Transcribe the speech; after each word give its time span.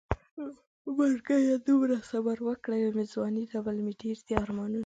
مرګيه 0.97 1.55
دومره 1.67 1.95
صبر 2.11 2.37
وکړه 2.47 2.75
يو 2.83 2.91
مې 2.95 3.05
ځواني 3.13 3.43
ده 3.51 3.59
بل 3.65 3.77
مې 3.85 3.93
ډېر 4.01 4.17
دي 4.25 4.33
ارمانونه 4.43 4.79